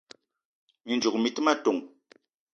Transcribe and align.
Mi 0.83 0.93
ndzouk 0.97 1.15
mi 1.19 1.29
te 1.35 1.41
ma 1.43 1.53
ton: 1.63 1.77